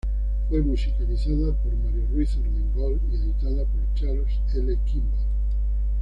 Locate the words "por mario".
1.61-2.07